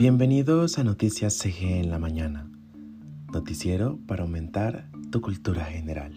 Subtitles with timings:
[0.00, 2.50] Bienvenidos a Noticias CG en la mañana,
[3.32, 6.14] noticiero para aumentar tu cultura general.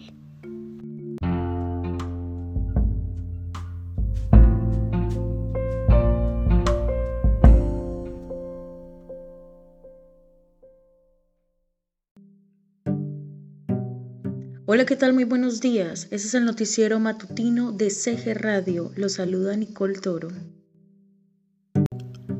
[14.74, 15.12] Hola, ¿qué tal?
[15.12, 16.08] Muy buenos días.
[16.10, 18.90] Este es el noticiero matutino de CG Radio.
[18.96, 20.30] Los saluda Nicole Toro.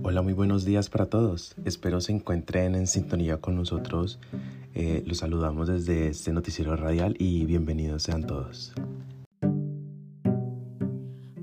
[0.03, 1.55] Hola, muy buenos días para todos.
[1.65, 4.19] Espero se encuentren en sintonía con nosotros.
[4.75, 8.73] Eh, los saludamos desde este noticiero radial y bienvenidos sean todos.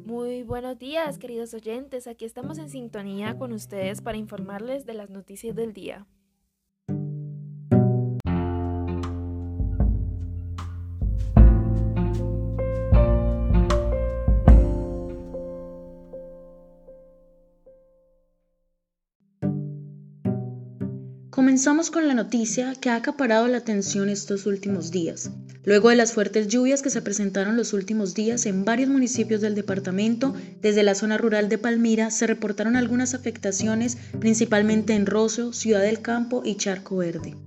[0.04, 2.06] Muy buenos días, queridos oyentes.
[2.08, 6.06] Aquí estamos en sintonía con ustedes para informarles de las noticias del día.
[21.32, 25.32] Comenzamos con la noticia que ha acaparado la atención estos últimos días.
[25.64, 29.56] Luego de las fuertes lluvias que se presentaron los últimos días en varios municipios del
[29.56, 35.84] departamento, desde la zona rural de Palmira se reportaron algunas afectaciones, principalmente en Rosso, Ciudad
[35.84, 37.38] del Campo y Charco Verde.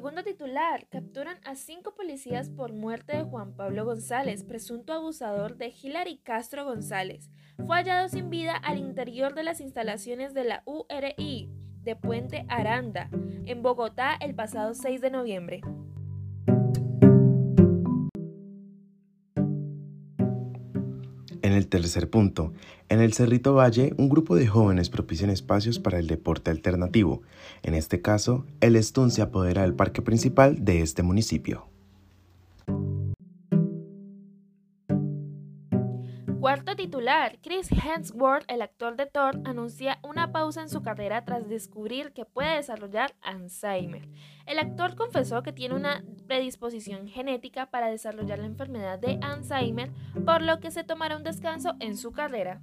[0.00, 5.74] Segundo titular, capturan a cinco policías por muerte de Juan Pablo González, presunto abusador de
[5.78, 7.28] Hilary Castro González.
[7.66, 11.50] Fue hallado sin vida al interior de las instalaciones de la URI
[11.82, 13.10] de Puente Aranda,
[13.44, 15.60] en Bogotá, el pasado 6 de noviembre.
[21.70, 22.52] Tercer punto,
[22.90, 27.22] en el Cerrito Valle, un grupo de jóvenes propician espacios para el deporte alternativo.
[27.62, 31.70] En este caso, el Stun se apodera del parque principal de este municipio.
[36.40, 41.48] Cuarto titular, Chris Hemsworth, el actor de Thor, anuncia una pausa en su carrera tras
[41.50, 44.08] descubrir que puede desarrollar Alzheimer.
[44.46, 49.90] El actor confesó que tiene una predisposición genética para desarrollar la enfermedad de Alzheimer,
[50.24, 52.60] por lo que se tomará un descanso en su carrera.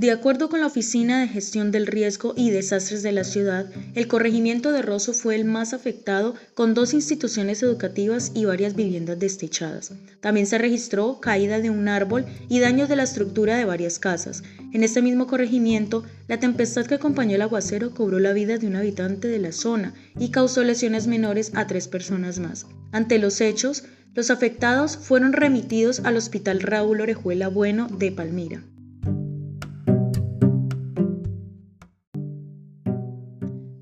[0.00, 4.08] De acuerdo con la Oficina de Gestión del Riesgo y Desastres de la ciudad, el
[4.08, 9.92] corregimiento de Rosso fue el más afectado, con dos instituciones educativas y varias viviendas destechadas.
[10.22, 14.42] También se registró caída de un árbol y daños de la estructura de varias casas.
[14.72, 18.76] En este mismo corregimiento, la tempestad que acompañó el aguacero cobró la vida de un
[18.76, 22.64] habitante de la zona y causó lesiones menores a tres personas más.
[22.90, 23.84] Ante los hechos,
[24.14, 28.64] los afectados fueron remitidos al Hospital Raúl Orejuela Bueno de Palmira.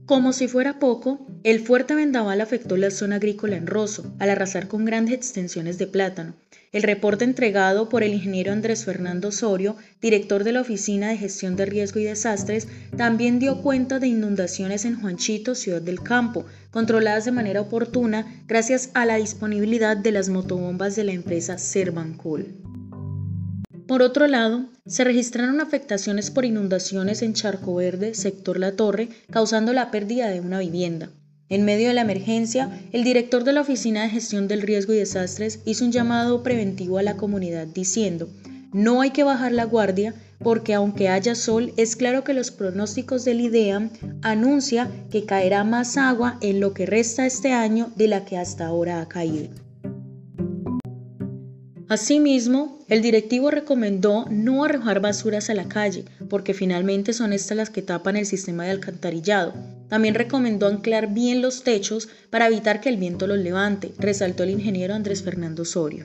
[0.08, 4.66] Como si fuera poco, el fuerte vendaval afectó la zona agrícola en Rosso, al arrasar
[4.66, 6.34] con grandes extensiones de plátano.
[6.72, 11.56] El reporte entregado por el ingeniero Andrés Fernando Osorio, director de la Oficina de Gestión
[11.56, 17.26] de Riesgo y Desastres, también dio cuenta de inundaciones en Juanchito, Ciudad del Campo, controladas
[17.26, 22.77] de manera oportuna gracias a la disponibilidad de las motobombas de la empresa Servancol.
[23.88, 29.72] Por otro lado, se registraron afectaciones por inundaciones en Charco Verde, sector La Torre, causando
[29.72, 31.08] la pérdida de una vivienda.
[31.48, 34.98] En medio de la emergencia, el director de la Oficina de Gestión del Riesgo y
[34.98, 38.28] Desastres hizo un llamado preventivo a la comunidad diciendo,
[38.74, 43.24] no hay que bajar la guardia porque aunque haya sol, es claro que los pronósticos
[43.24, 43.88] del IDEAM
[44.20, 48.66] anuncia que caerá más agua en lo que resta este año de la que hasta
[48.66, 49.48] ahora ha caído.
[51.88, 57.70] Asimismo, el directivo recomendó no arrojar basuras a la calle, porque finalmente son estas las
[57.70, 59.54] que tapan el sistema de alcantarillado.
[59.88, 64.50] También recomendó anclar bien los techos para evitar que el viento los levante, resaltó el
[64.50, 66.04] ingeniero Andrés Fernando Osorio.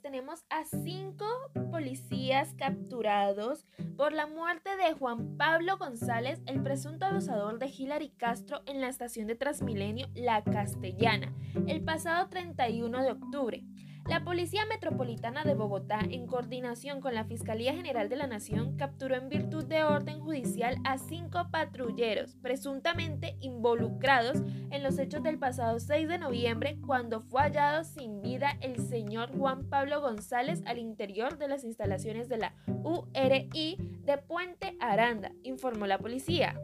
[0.00, 1.26] Tenemos a cinco
[1.72, 3.66] policías capturados
[3.96, 8.88] por la muerte de Juan Pablo González, el presunto abusador de Hilary Castro en la
[8.88, 11.34] estación de Transmilenio La Castellana,
[11.66, 13.64] el pasado 31 de octubre.
[14.10, 19.14] La Policía Metropolitana de Bogotá, en coordinación con la Fiscalía General de la Nación, capturó
[19.14, 24.38] en virtud de orden judicial a cinco patrulleros, presuntamente involucrados
[24.72, 29.30] en los hechos del pasado 6 de noviembre, cuando fue hallado sin vida el señor
[29.38, 35.86] Juan Pablo González al interior de las instalaciones de la URI de Puente Aranda, informó
[35.86, 36.60] la policía.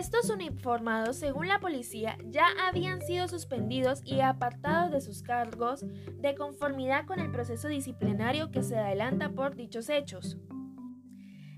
[0.00, 5.84] Estos uniformados, según la policía, ya habían sido suspendidos y apartados de sus cargos
[6.22, 10.38] de conformidad con el proceso disciplinario que se adelanta por dichos hechos.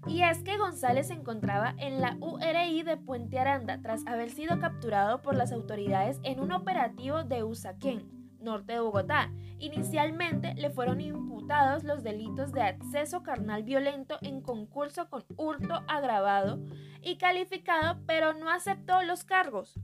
[0.08, 4.58] Y es que González se encontraba en la URI de Puente Aranda tras haber sido
[4.58, 9.32] capturado por las autoridades en un operativo de Usaquén norte de Bogotá.
[9.58, 16.58] Inicialmente le fueron imputados los delitos de acceso carnal violento en concurso con hurto agravado
[17.02, 19.78] y calificado, pero no aceptó los cargos.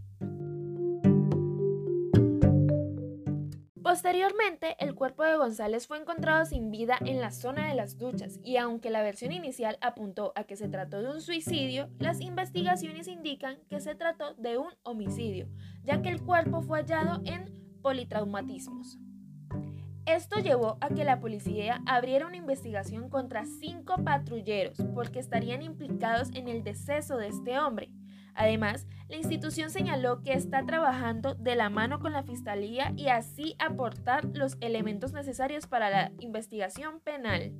[3.82, 8.38] Posteriormente, el cuerpo de González fue encontrado sin vida en la zona de las duchas
[8.44, 13.08] y aunque la versión inicial apuntó a que se trató de un suicidio, las investigaciones
[13.08, 15.48] indican que se trató de un homicidio,
[15.84, 18.98] ya que el cuerpo fue hallado en politraumatismos.
[20.08, 26.30] Esto llevó a que la policía abriera una investigación contra cinco patrulleros porque estarían implicados
[26.32, 27.90] en el deceso de este hombre.
[28.32, 33.54] Además, la institución señaló que está trabajando de la mano con la Fiscalía y así
[33.58, 37.52] aportar los elementos necesarios para la investigación penal.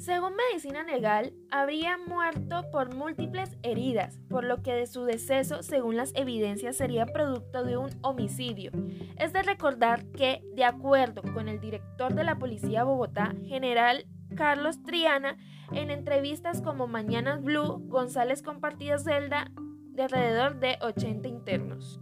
[0.00, 5.98] Según medicina legal, habría muerto por múltiples heridas, por lo que de su deceso, según
[5.98, 8.70] las evidencias, sería producto de un homicidio.
[9.18, 14.82] Es de recordar que, de acuerdo con el director de la Policía Bogotá, general Carlos
[14.82, 15.36] Triana,
[15.70, 22.00] en entrevistas como Mañanas Blue, González compartía celda de alrededor de 80 internos.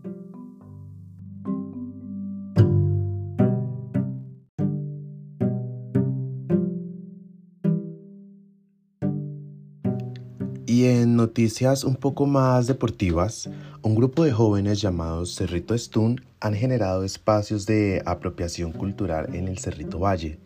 [10.79, 13.51] Y en noticias un poco más deportivas,
[13.83, 19.59] un grupo de jóvenes llamados Cerrito Stun han generado espacios de apropiación cultural en el
[19.59, 20.39] Cerrito Valle,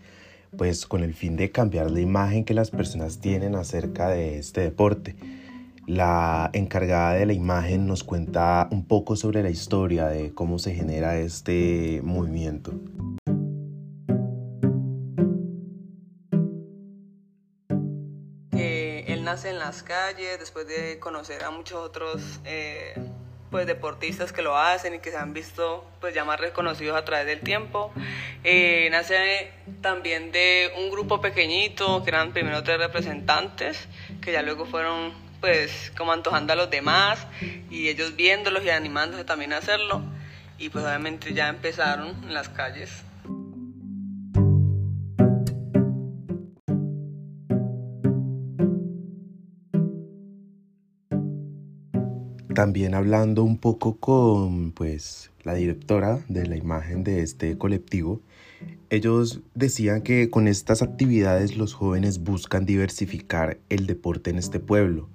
[0.56, 4.62] pues con el fin de cambiar la imagen que las personas tienen acerca de este
[4.62, 5.16] deporte.
[5.86, 10.74] La encargada de la imagen nos cuenta un poco sobre la historia de cómo se
[10.74, 12.72] genera este movimiento.
[19.32, 22.94] En las calles, después de conocer a muchos otros eh,
[23.50, 27.04] pues deportistas que lo hacen y que se han visto pues ya más reconocidos a
[27.06, 27.92] través del tiempo.
[28.44, 29.50] Eh, nace
[29.80, 33.88] también de un grupo pequeñito que eran primero tres representantes
[34.20, 37.26] que ya luego fueron pues como antojando a los demás
[37.70, 40.02] y ellos viéndolos y animándose también a hacerlo
[40.58, 43.02] y pues obviamente ya empezaron en las calles
[52.54, 58.20] También hablando un poco con pues la directora de la imagen de este colectivo,
[58.90, 65.08] ellos decían que con estas actividades los jóvenes buscan diversificar el deporte en este pueblo,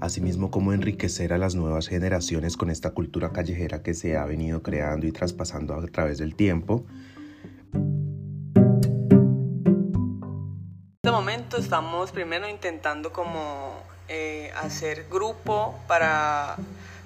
[0.00, 4.62] asimismo como enriquecer a las nuevas generaciones con esta cultura callejera que se ha venido
[4.62, 6.84] creando y traspasando a través del tiempo.
[10.92, 13.72] En este momento estamos primero intentando como
[14.14, 16.56] eh, hacer grupo para,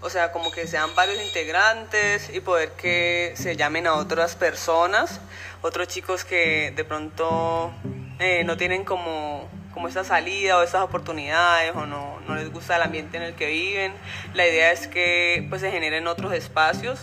[0.00, 5.20] o sea, como que sean varios integrantes y poder que se llamen a otras personas,
[5.62, 7.72] otros chicos que de pronto
[8.18, 12.75] eh, no tienen como, como esa salida o esas oportunidades o no, no les gusta
[12.75, 13.92] el ambiente en el que viven.
[14.34, 16.98] La idea es que pues se generen otros espacios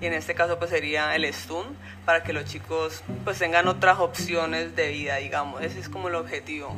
[0.00, 3.98] y en este caso pues sería el STUN para que los chicos pues tengan otras
[3.98, 5.60] opciones de vida, digamos.
[5.60, 6.74] Ese es como el objetivo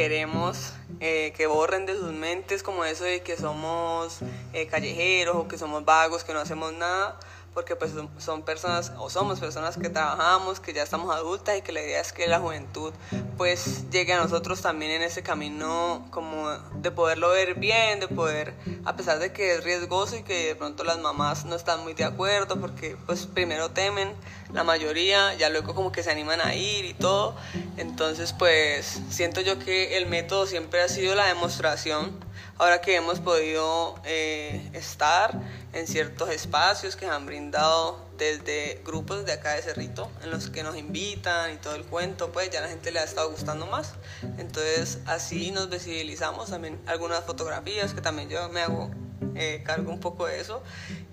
[0.00, 4.20] queremos eh, que borren de sus mentes como eso de que somos
[4.54, 7.20] eh, callejeros o que somos vagos, que no hacemos nada,
[7.54, 11.72] porque pues son personas o somos personas que trabajamos, que ya estamos adultas y que
[11.72, 12.92] la idea es que la juventud
[13.36, 18.54] pues llegue a nosotros también en ese camino como de poderlo ver bien, de poder,
[18.84, 21.94] a pesar de que es riesgoso y que de pronto las mamás no están muy
[21.94, 24.12] de acuerdo porque pues primero temen
[24.52, 27.34] la mayoría, ya luego como que se animan a ir y todo,
[27.76, 32.29] entonces pues siento yo que el método siempre ha sido la demostración
[32.60, 35.40] ahora que hemos podido eh, estar
[35.72, 40.62] en ciertos espacios que han brindado desde grupos de acá de Cerrito, en los que
[40.62, 43.94] nos invitan y todo el cuento, pues ya la gente le ha estado gustando más.
[44.36, 48.90] Entonces así nos visibilizamos también algunas fotografías que también yo me hago
[49.36, 50.62] eh, cargo un poco de eso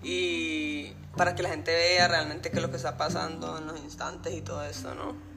[0.03, 3.79] y para que la gente vea realmente qué es lo que está pasando en los
[3.79, 5.36] instantes y todo esto, ¿no?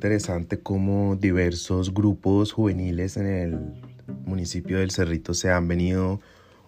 [0.00, 3.58] Interesante cómo diversos grupos juveniles en el
[4.24, 6.20] municipio del Cerrito se han venido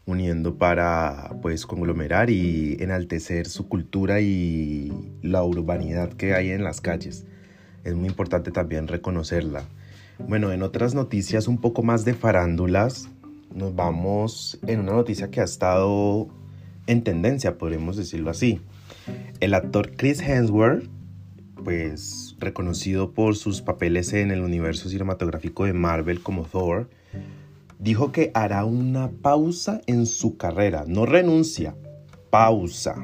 [0.05, 6.83] uniendo para pues conglomerar y enaltecer su cultura y la urbanidad que hay en las
[6.83, 7.25] calles.
[7.85, 9.65] Es muy importante también reconocerla.
[10.19, 13.09] Bueno, en otras noticias un poco más de farándulas,
[13.55, 16.29] nos vamos en una noticia que ha estado
[16.87, 18.61] en tendencia, podemos decirlo así.
[19.41, 20.87] El actor Chris Hemsworth,
[21.63, 26.89] pues reconocido por sus papeles en el universo cinematográfico de Marvel como Thor,
[27.79, 31.75] dijo que hará una pausa en su carrera, no renuncia,
[32.31, 32.97] pausa.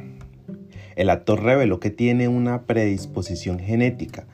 [0.97, 4.27] El actor reveló que tiene una predisposición genética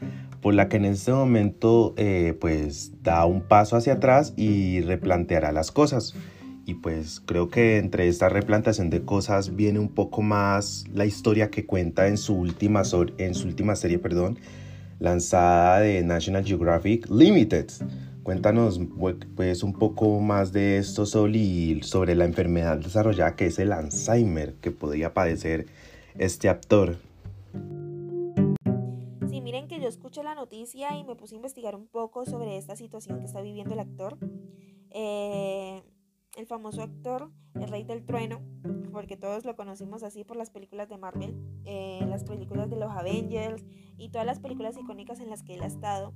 [0.44, 5.52] por la que en este momento eh, pues da un paso hacia atrás y replanteará
[5.52, 6.14] las cosas.
[6.66, 11.50] Y pues creo que entre esta replantación de cosas viene un poco más la historia
[11.50, 12.82] que cuenta en su última,
[13.18, 14.38] en su última serie perdón,
[14.98, 17.66] lanzada de National Geographic Limited.
[18.22, 18.80] Cuéntanos
[19.36, 23.72] pues un poco más de esto, Sol, y sobre la enfermedad desarrollada que es el
[23.72, 25.66] Alzheimer que podría padecer
[26.16, 26.96] este actor
[29.84, 33.26] yo escuché la noticia y me puse a investigar un poco sobre esta situación que
[33.26, 34.16] está viviendo el actor.
[34.90, 35.82] Eh,
[36.36, 38.40] el famoso actor, el rey del trueno,
[38.92, 42.90] porque todos lo conocimos así por las películas de Marvel, eh, las películas de los
[42.90, 43.64] Avengers
[43.96, 46.12] y todas las películas icónicas en las que él ha estado.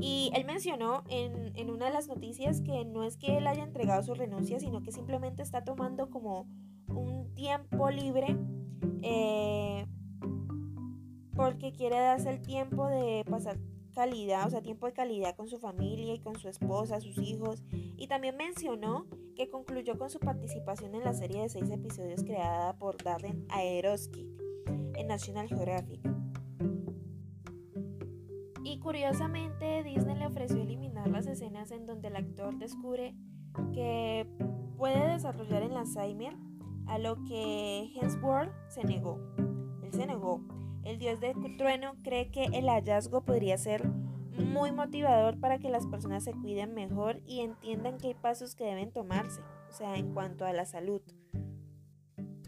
[0.00, 3.62] Y él mencionó en, en, una de las noticias que no es que él haya
[3.62, 6.46] entregado su renuncia, sino que simplemente está tomando como
[6.88, 8.36] un tiempo libre
[9.02, 9.86] eh,
[11.34, 13.58] porque quiere darse el tiempo de pasar
[13.94, 17.62] calidad, o sea, tiempo de calidad con su familia y con su esposa, sus hijos.
[17.96, 22.76] Y también mencionó que concluyó con su participación en la serie de seis episodios creada
[22.76, 24.28] por Darren Aerosky
[24.94, 26.00] en National Geographic.
[28.64, 33.14] Y curiosamente, Disney le ofreció eliminar las escenas en donde el actor descubre
[33.72, 34.26] que
[34.76, 36.34] puede desarrollar el Alzheimer,
[36.86, 39.18] a lo que Hemsworth se negó.
[39.82, 40.40] Él se negó
[40.84, 43.86] el dios de trueno cree que el hallazgo podría ser
[44.38, 48.64] muy motivador para que las personas se cuiden mejor y entiendan que hay pasos que
[48.64, 51.02] deben tomarse, o sea, en cuanto a la salud.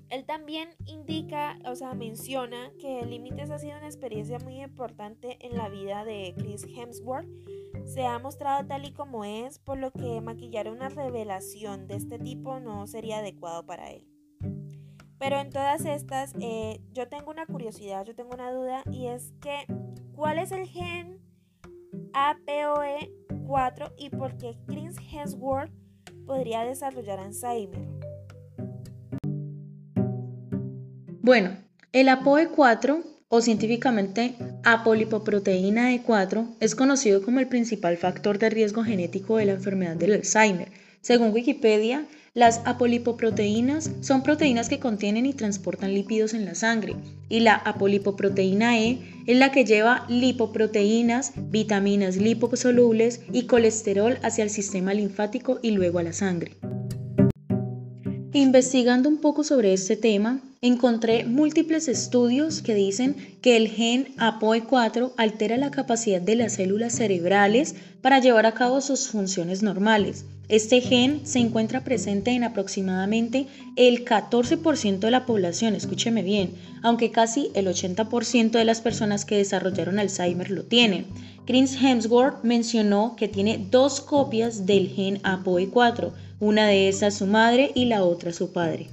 [0.08, 5.56] Él también indica, o sea, menciona que Límites ha sido una experiencia muy importante en
[5.56, 7.28] la vida de Chris Hemsworth.
[7.84, 12.18] Se ha mostrado tal y como es, por lo que maquillar una revelación de este
[12.18, 14.06] tipo no sería adecuado para él.
[15.28, 19.32] Pero en todas estas, eh, yo tengo una curiosidad, yo tengo una duda, y es
[19.40, 19.66] que,
[20.14, 21.18] ¿cuál es el gen
[22.12, 25.72] APOE4 y por qué Chris Hemsworth
[26.26, 27.88] podría desarrollar Alzheimer?
[31.22, 31.56] Bueno,
[31.90, 39.38] el APOE4 o científicamente apolipoproteína E4 es conocido como el principal factor de riesgo genético
[39.38, 40.85] de la enfermedad del Alzheimer.
[41.06, 46.96] Según Wikipedia, las apolipoproteínas son proteínas que contienen y transportan lípidos en la sangre
[47.28, 48.98] y la apolipoproteína E
[49.28, 56.00] es la que lleva lipoproteínas, vitaminas liposolubles y colesterol hacia el sistema linfático y luego
[56.00, 56.56] a la sangre.
[58.32, 65.12] Investigando un poco sobre este tema, encontré múltiples estudios que dicen que el gen APOE4
[65.16, 70.80] altera la capacidad de las células cerebrales para llevar a cabo sus funciones normales este
[70.80, 77.50] gen se encuentra presente en aproximadamente el 14% de la población, escúcheme bien, aunque casi
[77.54, 81.06] el 80% de las personas que desarrollaron Alzheimer lo tienen.
[81.46, 87.72] Chris Hemsworth mencionó que tiene dos copias del gen APOE4, una de esas su madre
[87.74, 88.88] y la otra su padre.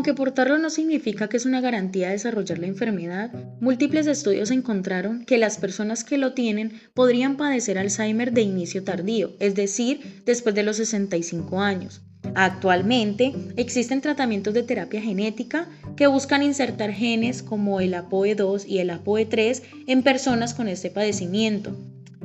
[0.00, 3.30] Aunque portarlo no significa que es una garantía de desarrollar la enfermedad,
[3.60, 9.32] múltiples estudios encontraron que las personas que lo tienen podrían padecer Alzheimer de inicio tardío,
[9.40, 12.00] es decir, después de los 65 años.
[12.34, 18.88] Actualmente existen tratamientos de terapia genética que buscan insertar genes como el APOE2 y el
[18.88, 21.76] APOE3 en personas con este padecimiento.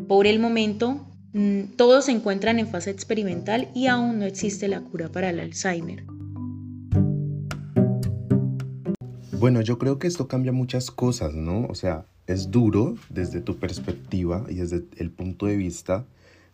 [0.08, 4.80] Por el momento, mm, todos se encuentran en fase experimental y aún no existe la
[4.80, 6.15] cura para el Alzheimer.
[9.38, 11.66] Bueno, yo creo que esto cambia muchas cosas, ¿no?
[11.68, 16.06] O sea, es duro desde tu perspectiva y desde el punto de vista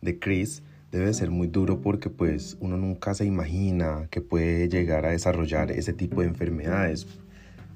[0.02, 5.06] de Chris, debe ser muy duro porque pues uno nunca se imagina que puede llegar
[5.06, 7.08] a desarrollar ese tipo de enfermedades.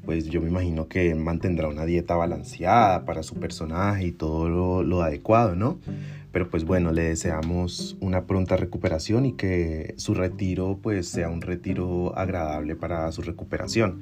[0.03, 5.01] Pues yo me imagino que mantendrá una dieta balanceada para su personaje y todo lo,
[5.03, 5.79] adecuado, ¿no?
[6.31, 11.41] pero pues bueno, le deseamos una pronta recuperación y que su retiro pues sea un
[11.41, 14.01] retiro agradable para su recuperación.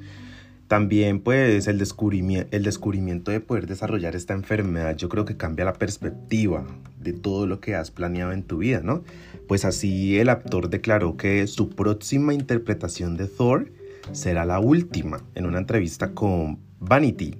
[0.68, 5.64] También pues el descubrimiento, el descubrimiento de poder desarrollar esta enfermedad yo creo que cambia
[5.66, 6.64] la perspectiva
[6.98, 9.04] de todo lo que has planeado en tu vida, ¿no?
[9.46, 13.72] Pues así el actor declaró que su próxima interpretación de Thor
[14.12, 17.36] será la última en una entrevista con Vanity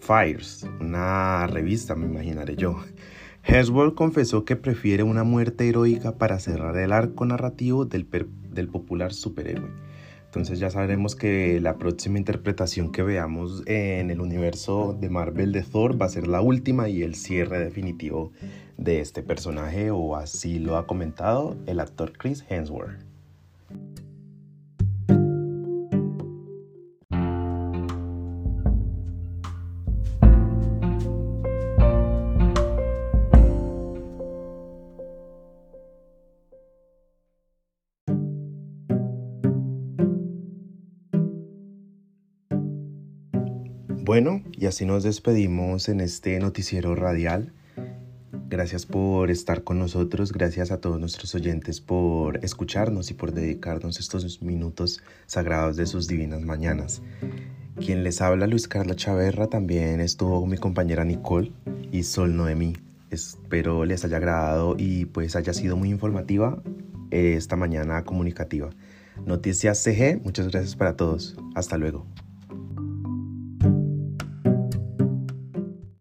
[0.00, 2.78] Fires, una revista me imaginaré yo.
[3.42, 8.06] Hemsworth confesó que prefiere una muerte heroica para cerrar el arco narrativo del
[8.68, 9.70] popular superhéroe.
[10.26, 15.62] Entonces ya sabremos que la próxima interpretación que veamos en el universo de Marvel de
[15.62, 18.32] Thor va a ser la última y el cierre definitivo
[18.76, 23.05] de este personaje o así lo ha comentado el actor Chris Hemsworth.
[44.16, 47.52] Bueno, y así nos despedimos en este noticiero radial.
[48.48, 54.00] Gracias por estar con nosotros, gracias a todos nuestros oyentes por escucharnos y por dedicarnos
[54.00, 57.02] estos minutos sagrados de sus divinas mañanas.
[57.78, 61.52] Quien les habla, Luis Carlos Chaverra, también estuvo mi compañera Nicole
[61.92, 62.72] y Sol Noemí.
[63.10, 66.62] Espero les haya agradado y pues haya sido muy informativa
[67.10, 68.70] esta mañana comunicativa.
[69.26, 71.36] Noticias CG, muchas gracias para todos.
[71.54, 72.06] Hasta luego.